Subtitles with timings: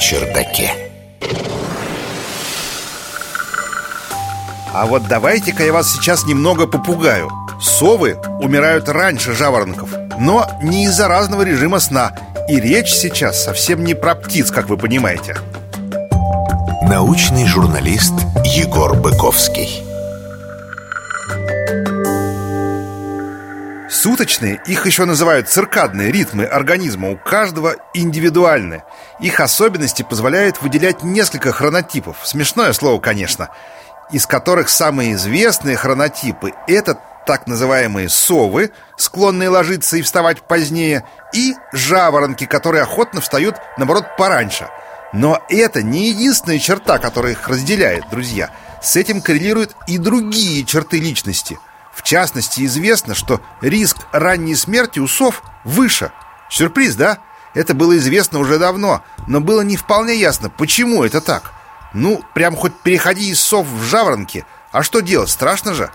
[0.00, 0.72] чердаке.
[4.72, 7.30] А вот давайте-ка я вас сейчас немного попугаю.
[7.60, 12.12] Совы умирают раньше жаворонков, но не из-за разного режима сна.
[12.48, 15.36] И речь сейчас совсем не про птиц, как вы понимаете.
[16.82, 19.84] Научный журналист Егор Быковский.
[24.02, 28.82] Суточные, их еще называют циркадные ритмы организма у каждого индивидуальны.
[29.20, 32.16] Их особенности позволяют выделять несколько хронотипов.
[32.24, 33.50] Смешное слово, конечно.
[34.10, 41.04] Из которых самые известные хронотипы– это так называемые совы, склонные ложиться и вставать позднее,
[41.34, 44.70] и жаворонки, которые охотно встают, наоборот, пораньше.
[45.12, 48.48] Но это не единственная черта, которая их разделяет, друзья.
[48.80, 51.58] С этим коррелируют и другие черты личности–
[51.92, 56.12] в частности, известно, что риск ранней смерти у сов выше.
[56.48, 57.18] Сюрприз, да?
[57.54, 61.52] Это было известно уже давно, но было не вполне ясно, почему это так.
[61.92, 64.44] Ну, прям хоть переходи из сов в жаворонки.
[64.70, 65.90] А что делать, страшно же?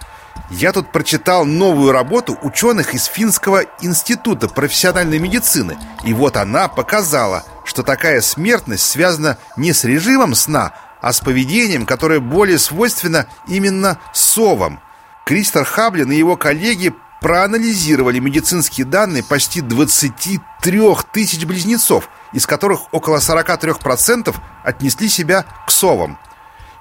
[0.49, 5.77] Я тут прочитал новую работу ученых из Финского института профессиональной медицины.
[6.03, 11.85] И вот она показала, что такая смертность связана не с режимом сна, а с поведением,
[11.85, 14.81] которое более свойственно именно совам.
[15.25, 20.39] Кристор Хаблин и его коллеги проанализировали медицинские данные почти 23
[21.11, 26.19] тысяч близнецов, из которых около 43% отнесли себя к совам.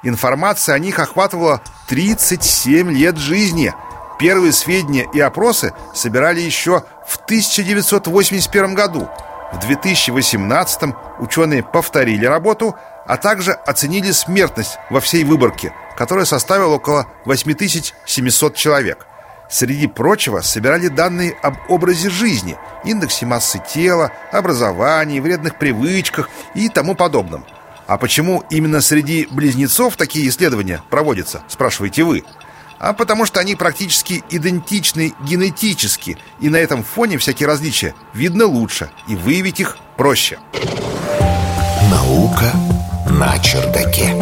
[0.02, 3.72] Информация о них охватывала 37 лет жизни.
[4.18, 9.08] Первые сведения и опросы собирали еще в 1981 году.
[9.54, 12.74] В 2018 ученые повторили работу,
[13.06, 19.06] а также оценили смертность во всей выборке– которая составила около 8700 человек.
[19.50, 26.94] Среди прочего собирали данные об образе жизни, индексе массы тела, образовании, вредных привычках и тому
[26.94, 27.44] подобном.
[27.86, 32.24] А почему именно среди близнецов такие исследования проводятся, спрашиваете вы?
[32.78, 38.90] А потому что они практически идентичны генетически, и на этом фоне всякие различия видно лучше,
[39.08, 40.38] и выявить их проще.
[41.90, 42.52] Наука
[43.08, 44.14] на чердаке.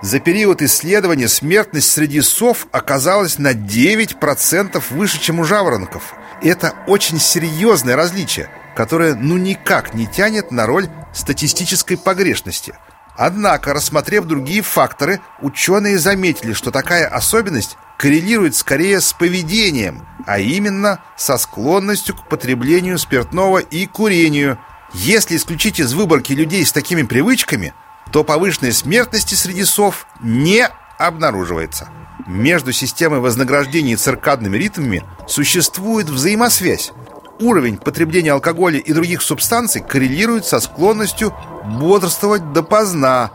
[0.00, 6.14] За период исследования смертность среди сов оказалась на 9% выше, чем у жаворонков.
[6.40, 12.74] Это очень серьезное различие, которое ну никак не тянет на роль статистической погрешности.
[13.18, 21.02] Однако, рассмотрев другие факторы, ученые заметили, что такая особенность коррелирует скорее с поведением, а именно
[21.16, 24.58] со склонностью к потреблению спиртного и курению.
[24.94, 27.74] Если исключить из выборки людей с такими привычками–
[28.12, 30.68] то повышенной смертности среди сов не
[30.98, 31.88] обнаруживается.
[32.26, 36.92] Между системой вознаграждения и циркадными ритмами существует взаимосвязь.
[37.40, 41.32] Уровень потребления алкоголя и других субстанций коррелирует со склонностью
[41.68, 43.30] бодрствовать допоздна.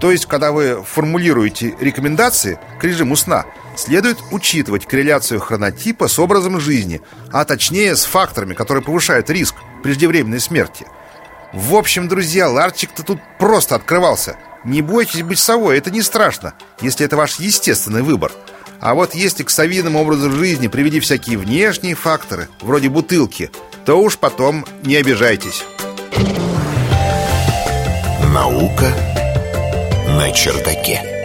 [0.00, 6.60] То есть, когда вы формулируете рекомендации к режиму сна, следует учитывать корреляцию хронотипа с образом
[6.60, 7.00] жизни,
[7.32, 10.86] а точнее с факторами, которые повышают риск преждевременной смерти–
[11.56, 14.36] в общем, друзья, ларчик-то тут просто открывался.
[14.64, 18.30] Не бойтесь быть совой, это не страшно, если это ваш естественный выбор.
[18.78, 23.50] А вот если к совиному образу жизни привели всякие внешние факторы, вроде бутылки,
[23.86, 25.64] то уж потом не обижайтесь.
[28.36, 28.94] Наука
[30.08, 31.15] на чердаке.